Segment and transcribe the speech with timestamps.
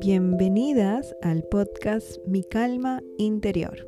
[0.00, 3.86] Bienvenidas al podcast Mi Calma Interior.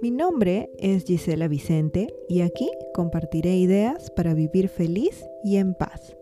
[0.00, 6.16] Mi nombre es Gisela Vicente y aquí compartiré ideas para vivir feliz y en paz.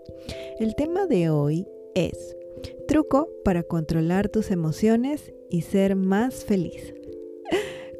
[0.59, 2.37] El tema de hoy es
[2.87, 6.95] truco para controlar tus emociones y ser más feliz.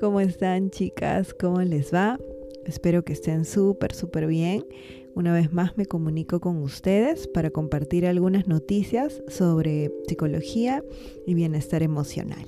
[0.01, 1.35] ¿Cómo están chicas?
[1.35, 2.19] ¿Cómo les va?
[2.65, 4.65] Espero que estén súper, súper bien.
[5.15, 10.85] Una vez más me comunico con ustedes para compartir algunas noticias sobre psicología
[11.27, 12.47] y bienestar emocional.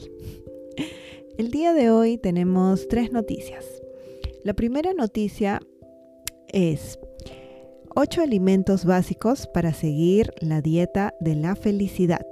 [1.36, 3.64] El día de hoy tenemos tres noticias.
[4.44, 5.60] La primera noticia
[6.48, 6.98] es
[7.94, 12.26] 8 alimentos básicos para seguir la dieta de la felicidad.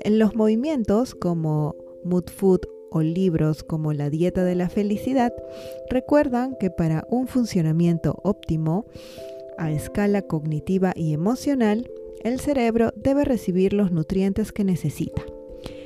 [0.00, 2.60] En los movimientos como Mood Food
[2.96, 5.34] o libros como La Dieta de la Felicidad
[5.90, 8.86] recuerdan que para un funcionamiento óptimo
[9.58, 11.90] a escala cognitiva y emocional,
[12.24, 15.22] el cerebro debe recibir los nutrientes que necesita.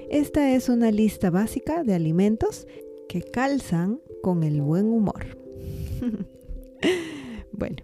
[0.08, 2.68] Esta es una lista básica de alimentos
[3.08, 5.36] que calzan con el buen humor.
[7.52, 7.76] bueno,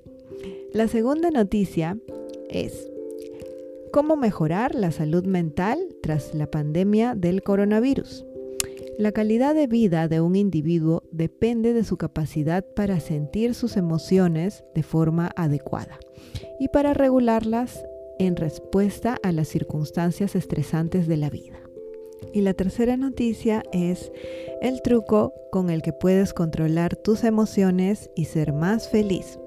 [0.72, 1.98] la segunda noticia
[2.48, 2.88] es
[3.92, 8.25] cómo mejorar la salud mental tras la pandemia del coronavirus.
[8.98, 14.64] La calidad de vida de un individuo depende de su capacidad para sentir sus emociones
[14.74, 15.98] de forma adecuada
[16.58, 17.84] y para regularlas
[18.18, 21.60] en respuesta a las circunstancias estresantes de la vida.
[22.32, 24.10] Y la tercera noticia es
[24.62, 29.38] el truco con el que puedes controlar tus emociones y ser más feliz.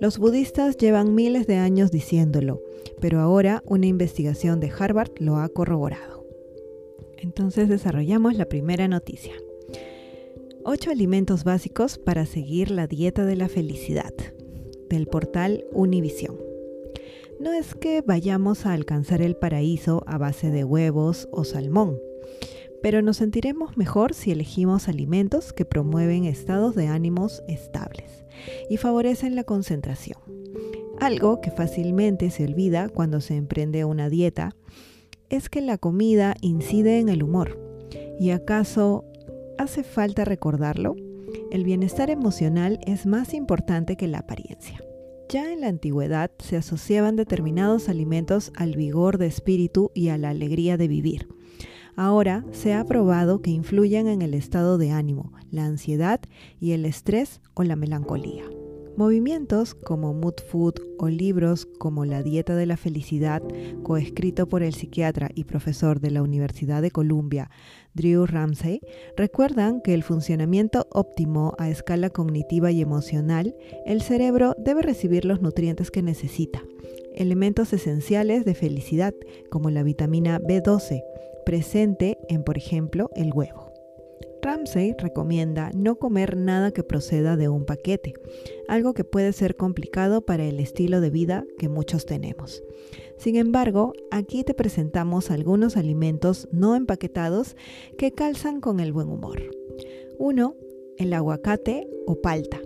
[0.00, 2.62] Los budistas llevan miles de años diciéndolo,
[2.98, 6.15] pero ahora una investigación de Harvard lo ha corroborado.
[7.18, 9.34] Entonces desarrollamos la primera noticia.
[10.64, 14.12] 8 alimentos básicos para seguir la dieta de la felicidad
[14.88, 16.36] del portal Univision.
[17.38, 21.98] No es que vayamos a alcanzar el paraíso a base de huevos o salmón,
[22.82, 28.24] pero nos sentiremos mejor si elegimos alimentos que promueven estados de ánimos estables
[28.70, 30.18] y favorecen la concentración.
[30.98, 34.56] Algo que fácilmente se olvida cuando se emprende una dieta
[35.30, 37.58] es que la comida incide en el humor.
[38.18, 39.04] ¿Y acaso
[39.58, 40.96] hace falta recordarlo?
[41.50, 44.80] El bienestar emocional es más importante que la apariencia.
[45.28, 50.30] Ya en la antigüedad se asociaban determinados alimentos al vigor de espíritu y a la
[50.30, 51.28] alegría de vivir.
[51.96, 56.20] Ahora se ha probado que influyen en el estado de ánimo, la ansiedad
[56.60, 58.44] y el estrés o la melancolía.
[58.96, 63.42] Movimientos como Mood Food o libros como La Dieta de la Felicidad,
[63.82, 67.50] coescrito por el psiquiatra y profesor de la Universidad de Columbia,
[67.92, 68.80] Drew Ramsey,
[69.14, 73.54] recuerdan que el funcionamiento óptimo a escala cognitiva y emocional,
[73.84, 76.62] el cerebro debe recibir los nutrientes que necesita,
[77.14, 79.14] elementos esenciales de felicidad,
[79.50, 81.02] como la vitamina B12,
[81.44, 83.65] presente en, por ejemplo, el huevo.
[84.46, 88.14] Ramsey recomienda no comer nada que proceda de un paquete,
[88.68, 92.62] algo que puede ser complicado para el estilo de vida que muchos tenemos.
[93.18, 97.56] Sin embargo, aquí te presentamos algunos alimentos no empaquetados
[97.98, 99.42] que calzan con el buen humor.
[100.20, 100.54] 1.
[100.96, 102.60] El aguacate o palta.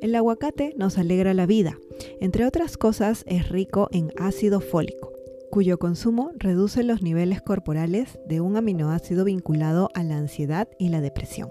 [0.00, 1.78] El aguacate nos alegra la vida.
[2.20, 5.19] Entre otras cosas, es rico en ácido fólico
[5.50, 11.00] cuyo consumo reduce los niveles corporales de un aminoácido vinculado a la ansiedad y la
[11.00, 11.50] depresión.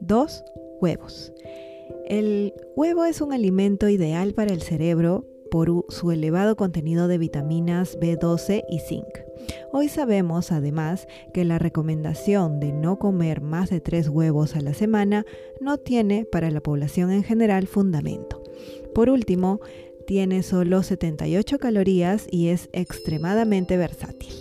[0.00, 0.44] 2.
[0.80, 1.32] Huevos.
[2.06, 7.98] El huevo es un alimento ideal para el cerebro por su elevado contenido de vitaminas
[7.98, 9.06] B12 y zinc.
[9.72, 14.74] Hoy sabemos además que la recomendación de no comer más de tres huevos a la
[14.74, 15.24] semana
[15.60, 18.42] no tiene para la población en general fundamento.
[18.94, 19.60] Por último,
[20.10, 24.32] tiene solo 78 calorías y es extremadamente versátil.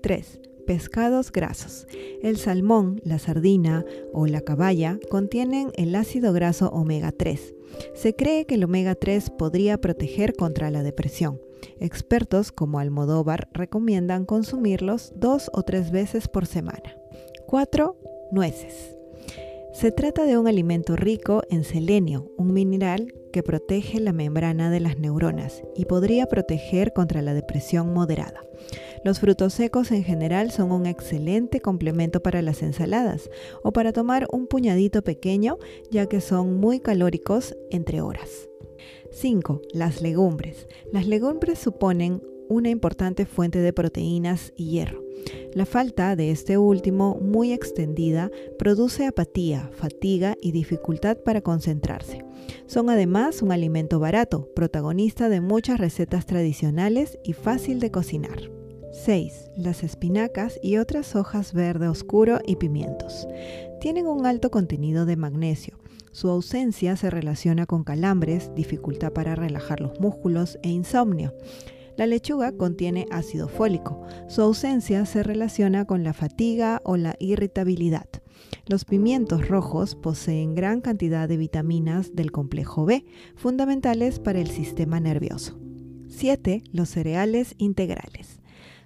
[0.00, 0.40] 3.
[0.66, 1.86] Pescados grasos.
[2.22, 3.84] El salmón, la sardina
[4.14, 7.54] o la caballa contienen el ácido graso omega 3.
[7.92, 11.38] Se cree que el omega 3 podría proteger contra la depresión.
[11.80, 16.96] Expertos como Almodóvar recomiendan consumirlos dos o tres veces por semana.
[17.46, 17.94] 4.
[18.32, 18.96] Nueces.
[19.74, 24.78] Se trata de un alimento rico en selenio, un mineral que protege la membrana de
[24.78, 28.42] las neuronas y podría proteger contra la depresión moderada.
[29.02, 33.28] Los frutos secos en general son un excelente complemento para las ensaladas
[33.64, 35.58] o para tomar un puñadito pequeño
[35.90, 38.48] ya que son muy calóricos entre horas.
[39.10, 39.62] 5.
[39.72, 40.68] Las legumbres.
[40.92, 45.03] Las legumbres suponen una importante fuente de proteínas y hierro.
[45.54, 52.24] La falta de este último, muy extendida, produce apatía, fatiga y dificultad para concentrarse.
[52.66, 58.50] Son además un alimento barato, protagonista de muchas recetas tradicionales y fácil de cocinar.
[58.92, 59.50] 6.
[59.56, 63.26] Las espinacas y otras hojas verde oscuro y pimientos.
[63.80, 65.78] Tienen un alto contenido de magnesio.
[66.12, 71.34] Su ausencia se relaciona con calambres, dificultad para relajar los músculos e insomnio.
[71.96, 74.02] La lechuga contiene ácido fólico.
[74.28, 78.08] Su ausencia se relaciona con la fatiga o la irritabilidad.
[78.66, 83.04] Los pimientos rojos poseen gran cantidad de vitaminas del complejo B,
[83.36, 85.58] fundamentales para el sistema nervioso.
[86.08, 86.62] 7.
[86.72, 88.40] Los cereales integrales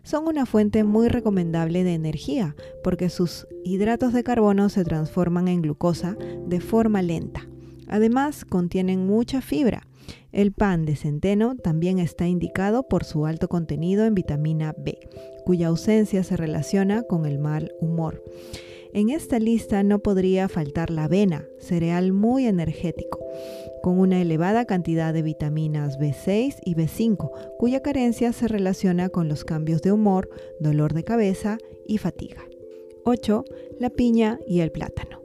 [0.09, 5.61] son una fuente muy recomendable de energía porque sus hidratos de carbono se transforman en
[5.61, 6.17] glucosa
[6.47, 7.47] de forma lenta.
[7.89, 9.88] Además, contienen mucha fibra.
[10.33, 14.99] El pan de centeno también está indicado por su alto contenido en vitamina B,
[15.45, 18.23] cuya ausencia se relaciona con el mal humor.
[18.95, 23.19] En esta lista no podría faltar la avena, cereal muy energético,
[23.83, 29.45] con una elevada cantidad de vitaminas B6 y B5, cuya carencia se relaciona con los
[29.45, 32.45] cambios de humor, dolor de cabeza y fatiga.
[33.05, 33.45] 8.
[33.79, 35.18] La piña y el plátano.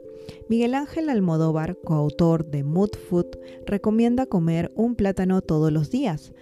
[0.48, 6.32] Miguel Ángel Almodóvar, coautor de Mood Food, recomienda comer un plátano todos los días,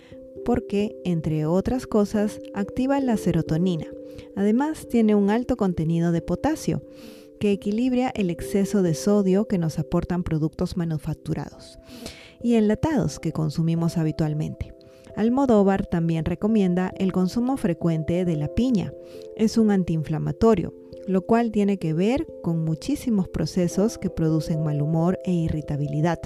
[0.44, 3.87] porque, entre otras cosas, activa la serotonina.
[4.37, 6.82] Además, tiene un alto contenido de potasio,
[7.38, 11.78] que equilibra el exceso de sodio que nos aportan productos manufacturados
[12.40, 14.73] y enlatados que consumimos habitualmente.
[15.17, 18.93] Almodóvar también recomienda el consumo frecuente de la piña.
[19.37, 20.73] Es un antiinflamatorio,
[21.06, 26.19] lo cual tiene que ver con muchísimos procesos que producen mal humor e irritabilidad.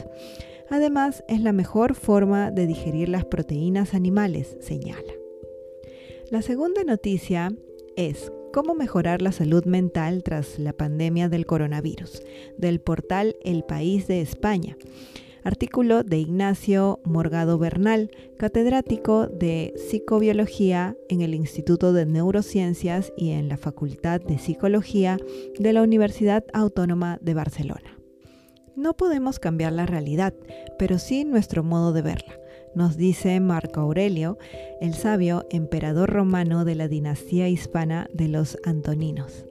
[0.68, 5.12] Además, es la mejor forma de digerir las proteínas animales, señala.
[6.30, 7.52] La segunda noticia
[7.96, 12.22] es cómo mejorar la salud mental tras la pandemia del coronavirus,
[12.56, 14.76] del portal El País de España.
[15.46, 23.48] Artículo de Ignacio Morgado Bernal, catedrático de psicobiología en el Instituto de Neurociencias y en
[23.48, 25.18] la Facultad de Psicología
[25.56, 27.96] de la Universidad Autónoma de Barcelona.
[28.74, 30.34] No podemos cambiar la realidad,
[30.80, 32.40] pero sí nuestro modo de verla,
[32.74, 34.38] nos dice Marco Aurelio,
[34.80, 39.46] el sabio emperador romano de la dinastía hispana de los Antoninos.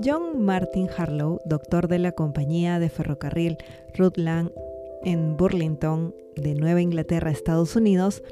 [0.00, 3.58] John Martin Harlow, doctor de la compañía de ferrocarril
[3.96, 4.52] Rutland
[5.08, 8.22] en Burlington, de Nueva Inglaterra, Estados Unidos,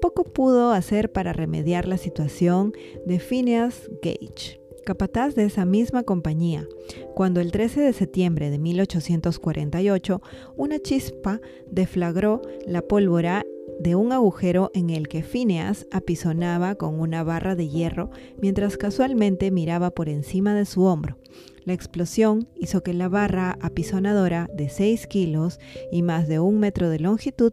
[0.00, 2.72] poco pudo hacer para remediar la situación
[3.06, 6.68] de Phineas Gage capataz de esa misma compañía,
[7.16, 10.22] cuando el 13 de septiembre de 1848
[10.56, 13.44] una chispa deflagró la pólvora
[13.80, 19.50] de un agujero en el que Phineas apisonaba con una barra de hierro mientras casualmente
[19.50, 21.18] miraba por encima de su hombro.
[21.64, 25.58] La explosión hizo que la barra apisonadora de 6 kilos
[25.90, 27.52] y más de un metro de longitud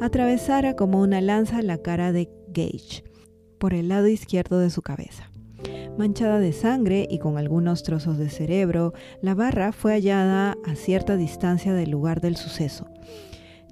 [0.00, 3.04] atravesara como una lanza la cara de Gage
[3.58, 5.30] por el lado izquierdo de su cabeza.
[5.98, 11.16] Manchada de sangre y con algunos trozos de cerebro, la barra fue hallada a cierta
[11.16, 12.86] distancia del lugar del suceso.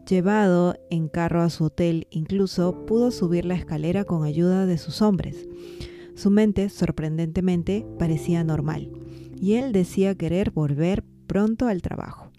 [0.09, 5.03] Llevado en carro a su hotel, incluso pudo subir la escalera con ayuda de sus
[5.03, 5.49] hombres.
[6.15, 8.91] Su mente, sorprendentemente, parecía normal,
[9.41, 12.31] y él decía querer volver pronto al trabajo.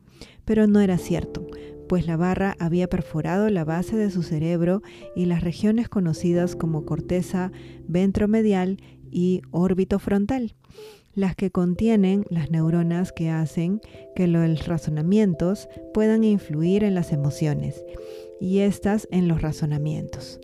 [0.44, 1.48] Pero no era cierto,
[1.88, 4.82] pues la barra había perforado la base de su cerebro
[5.16, 7.52] y las regiones conocidas como corteza
[7.88, 8.78] ventromedial
[9.12, 10.56] y órbito frontal,
[11.14, 13.82] las que contienen las neuronas que hacen
[14.16, 17.84] que los razonamientos puedan influir en las emociones
[18.40, 20.40] y estas en los razonamientos.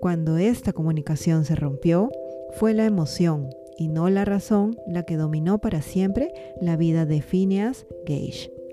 [0.00, 2.10] Cuando esta comunicación se rompió,
[2.52, 7.22] fue la emoción y no la razón la que dominó para siempre la vida de
[7.22, 8.63] Phineas Gage.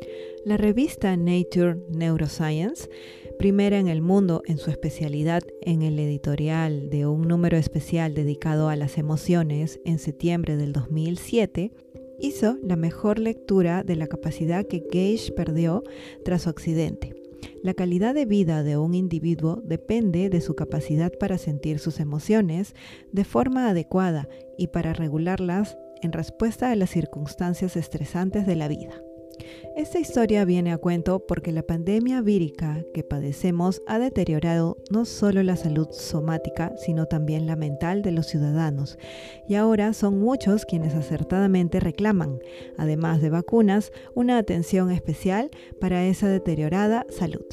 [0.44, 2.90] La revista Nature Neuroscience
[3.38, 8.70] primera en el mundo en su especialidad en el editorial de un número especial dedicado
[8.70, 11.72] a las emociones en septiembre del 2007,
[12.20, 15.84] hizo la mejor lectura de la capacidad que Gage perdió
[16.24, 17.16] tras su accidente.
[17.64, 22.76] La calidad de vida de un individuo depende de su capacidad para sentir sus emociones
[23.12, 29.02] de forma adecuada y para regularlas en respuesta a las circunstancias estresantes de la vida.
[29.76, 35.44] Esta historia viene a cuento porque la pandemia vírica que padecemos ha deteriorado no solo
[35.44, 38.98] la salud somática, sino también la mental de los ciudadanos.
[39.48, 42.40] Y ahora son muchos quienes acertadamente reclaman,
[42.78, 47.46] además de vacunas, una atención especial para esa deteriorada salud.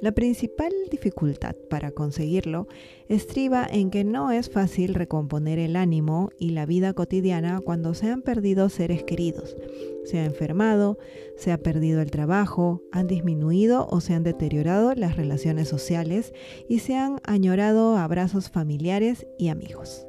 [0.00, 2.68] La principal dificultad para conseguirlo
[3.08, 8.08] estriba en que no es fácil recomponer el ánimo y la vida cotidiana cuando se
[8.08, 9.56] han perdido seres queridos.
[10.04, 10.98] Se ha enfermado,
[11.36, 16.32] se ha perdido el trabajo, han disminuido o se han deteriorado las relaciones sociales
[16.68, 20.06] y se han añorado abrazos familiares y amigos.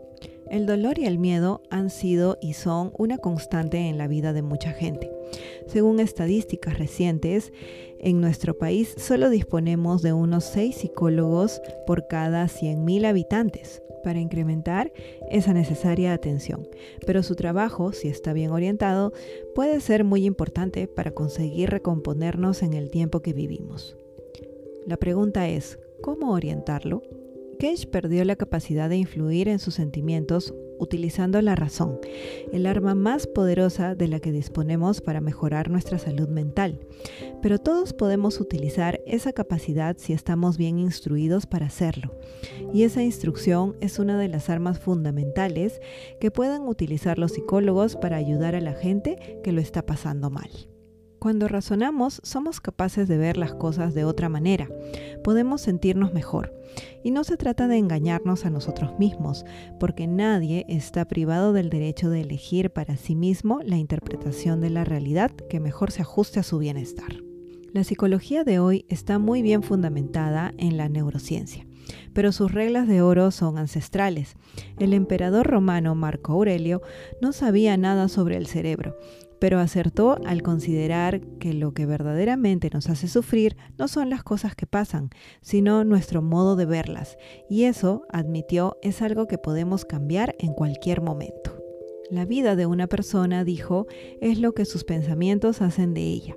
[0.51, 4.43] El dolor y el miedo han sido y son una constante en la vida de
[4.43, 5.18] mucha gente.
[5.67, 7.53] Según estadísticas recientes,
[7.99, 14.91] en nuestro país solo disponemos de unos 6 psicólogos por cada 100.000 habitantes para incrementar
[15.29, 16.67] esa necesaria atención,
[17.05, 19.13] pero su trabajo, si está bien orientado,
[19.53, 23.97] puede ser muy importante para conseguir recomponernos en el tiempo que vivimos.
[24.85, 27.03] La pregunta es, ¿cómo orientarlo?
[27.59, 31.99] Cage perdió la capacidad de influir en sus sentimientos utilizando la razón,
[32.51, 36.79] el arma más poderosa de la que disponemos para mejorar nuestra salud mental.
[37.41, 42.17] Pero todos podemos utilizar esa capacidad si estamos bien instruidos para hacerlo.
[42.73, 45.81] Y esa instrucción es una de las armas fundamentales
[46.19, 50.49] que puedan utilizar los psicólogos para ayudar a la gente que lo está pasando mal.
[51.19, 54.69] Cuando razonamos, somos capaces de ver las cosas de otra manera.
[55.21, 56.55] Podemos sentirnos mejor.
[57.03, 59.43] Y no se trata de engañarnos a nosotros mismos,
[59.81, 64.85] porque nadie está privado del derecho de elegir para sí mismo la interpretación de la
[64.85, 67.11] realidad que mejor se ajuste a su bienestar.
[67.73, 71.67] La psicología de hoy está muy bien fundamentada en la neurociencia,
[72.13, 74.35] pero sus reglas de oro son ancestrales.
[74.79, 76.81] El emperador romano Marco Aurelio
[77.21, 78.95] no sabía nada sobre el cerebro
[79.39, 84.55] pero acertó al considerar que lo que verdaderamente nos hace sufrir no son las cosas
[84.55, 85.09] que pasan,
[85.41, 87.17] sino nuestro modo de verlas,
[87.49, 91.59] y eso, admitió, es algo que podemos cambiar en cualquier momento.
[92.09, 93.85] La vida de una persona, dijo,
[94.19, 96.35] es lo que sus pensamientos hacen de ella.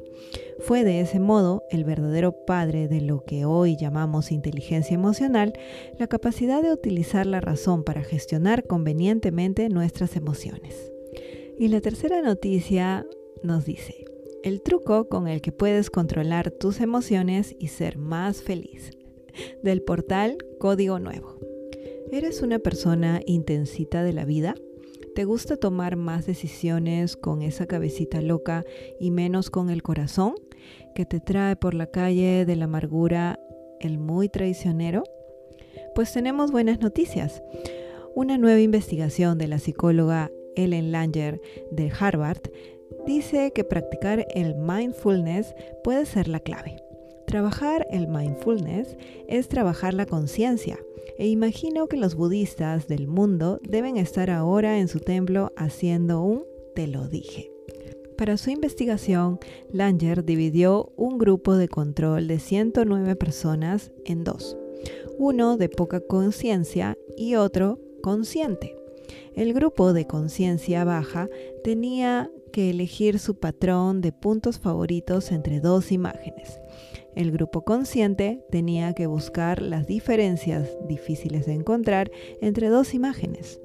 [0.59, 5.55] Fue de ese modo el verdadero padre de lo que hoy llamamos inteligencia emocional,
[5.99, 10.92] la capacidad de utilizar la razón para gestionar convenientemente nuestras emociones.
[11.59, 13.07] Y la tercera noticia
[13.43, 14.05] nos dice,
[14.43, 18.91] el truco con el que puedes controlar tus emociones y ser más feliz.
[19.63, 21.39] Del portal Código Nuevo.
[22.11, 24.55] ¿Eres una persona intensita de la vida?
[25.15, 28.65] ¿Te gusta tomar más decisiones con esa cabecita loca
[28.99, 30.35] y menos con el corazón
[30.95, 33.39] que te trae por la calle de la amargura
[33.81, 35.05] el muy traicionero?
[35.95, 37.43] Pues tenemos buenas noticias.
[38.15, 41.41] Una nueva investigación de la psicóloga Ellen Langer
[41.71, 42.43] de Harvard,
[43.07, 46.83] dice que practicar el mindfulness puede ser la clave.
[47.27, 50.79] Trabajar el mindfulness es trabajar la conciencia,
[51.19, 56.45] e imagino que los budistas del mundo deben estar ahora en su templo haciendo un
[56.75, 57.51] te lo dije.
[58.17, 59.41] Para su investigación,
[59.73, 64.57] Langer dividió un grupo de control de 109 personas en dos,
[65.19, 68.77] uno de poca conciencia y otro consciente.
[69.35, 71.29] El grupo de conciencia baja
[71.65, 76.61] tenía que elegir su patrón de puntos favoritos entre dos imágenes.
[77.15, 83.61] El grupo consciente tenía que buscar las diferencias difíciles de encontrar entre dos imágenes.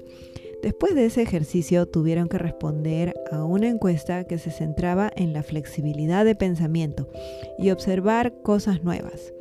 [0.62, 5.44] Después de ese ejercicio tuvieron que responder a una encuesta que se centraba en la
[5.44, 7.08] flexibilidad de pensamiento
[7.58, 9.32] y observar cosas nuevas.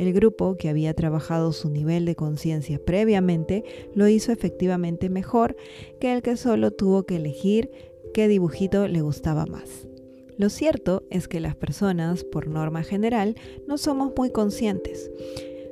[0.00, 3.64] El grupo, que había trabajado su nivel de conciencia previamente,
[3.94, 5.56] lo hizo efectivamente mejor
[6.00, 7.70] que el que solo tuvo que elegir
[8.14, 9.86] qué dibujito le gustaba más.
[10.38, 13.36] Lo cierto es que las personas, por norma general,
[13.68, 15.10] no somos muy conscientes.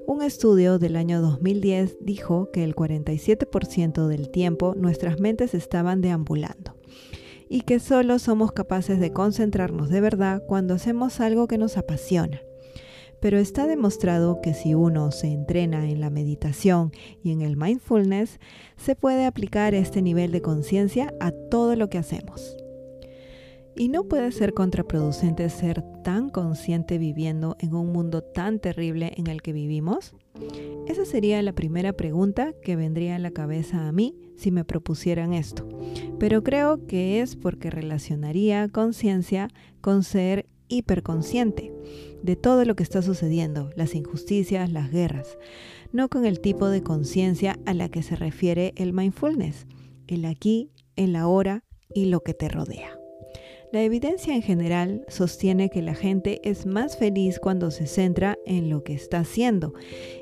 [0.06, 6.75] Un estudio del año 2010 dijo que el 47% del tiempo nuestras mentes estaban deambulando
[7.49, 12.42] y que solo somos capaces de concentrarnos de verdad cuando hacemos algo que nos apasiona
[13.20, 18.38] pero está demostrado que si uno se entrena en la meditación y en el mindfulness,
[18.76, 22.56] se puede aplicar este nivel de conciencia a todo lo que hacemos.
[23.78, 29.28] ¿Y no puede ser contraproducente ser tan consciente viviendo en un mundo tan terrible en
[29.28, 30.16] el que vivimos?
[30.88, 35.32] Esa sería la primera pregunta que vendría a la cabeza a mí si me propusieran
[35.32, 35.68] esto.
[36.18, 39.48] Pero creo que es porque relacionaría conciencia
[39.80, 41.72] con ser hiperconsciente
[42.22, 45.38] de todo lo que está sucediendo, las injusticias, las guerras,
[45.92, 49.66] no con el tipo de conciencia a la que se refiere el mindfulness,
[50.06, 52.98] el aquí, el ahora y lo que te rodea.
[53.70, 58.70] La evidencia en general sostiene que la gente es más feliz cuando se centra en
[58.70, 59.75] lo que está haciendo,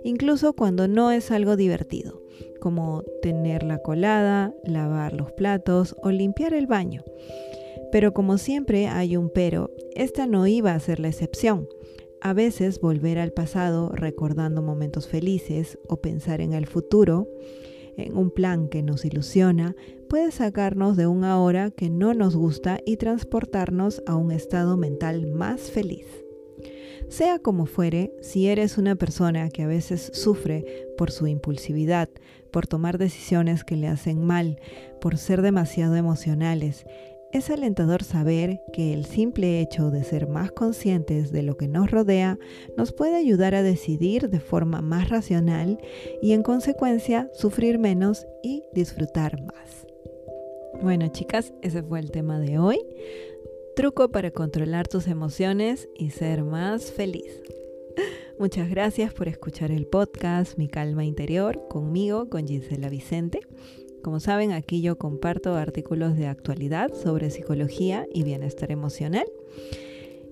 [0.02, 2.20] incluso cuando no es algo divertido,
[2.60, 7.04] como tener la colada, lavar los platos o limpiar el baño.
[7.92, 11.68] Pero como siempre hay un pero, esta no iba a ser la excepción.
[12.20, 17.28] A veces volver al pasado recordando momentos felices o pensar en el futuro,
[17.96, 19.76] en un plan que nos ilusiona,
[20.08, 25.26] puede sacarnos de un ahora que no nos gusta y transportarnos a un estado mental
[25.26, 26.06] más feliz.
[27.08, 32.08] Sea como fuere, si eres una persona que a veces sufre por su impulsividad,
[32.50, 34.58] por tomar decisiones que le hacen mal,
[35.00, 36.84] por ser demasiado emocionales,
[37.32, 41.90] es alentador saber que el simple hecho de ser más conscientes de lo que nos
[41.90, 42.38] rodea
[42.76, 45.78] nos puede ayudar a decidir de forma más racional
[46.22, 49.86] y en consecuencia sufrir menos y disfrutar más.
[50.82, 52.78] Bueno chicas, ese fue el tema de hoy.
[53.74, 57.42] Truco para controlar tus emociones y ser más feliz.
[58.38, 63.40] Muchas gracias por escuchar el podcast Mi Calma Interior conmigo, con Gisela Vicente.
[64.06, 69.26] Como saben, aquí yo comparto artículos de actualidad sobre psicología y bienestar emocional.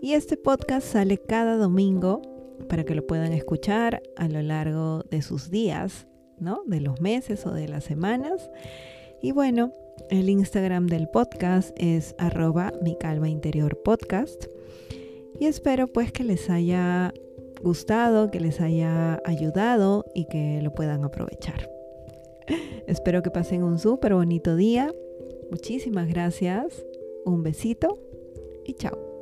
[0.01, 2.23] Y este podcast sale cada domingo
[2.69, 6.07] para que lo puedan escuchar a lo largo de sus días,
[6.39, 6.63] ¿no?
[6.67, 8.49] De los meses o de las semanas.
[9.21, 9.73] Y bueno,
[10.09, 14.45] el Instagram del podcast es arroba mi calma interior podcast.
[15.41, 17.13] Y espero pues que les haya
[17.61, 21.74] gustado, que les haya ayudado y que lo puedan aprovechar.
[22.87, 24.93] Espero que pasen un súper bonito día.
[25.51, 26.85] Muchísimas gracias.
[27.25, 27.99] Un besito
[28.65, 29.14] y chao.